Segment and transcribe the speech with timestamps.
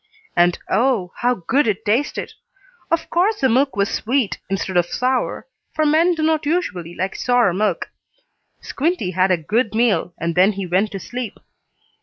[0.35, 1.11] And Oh!
[1.17, 2.33] how good it tasted!
[2.89, 7.15] Of course the milk was sweet, instead of sour, for men do not usually like
[7.15, 7.91] sour milk.
[8.61, 11.37] Squinty had a good meal, and then he went to sleep.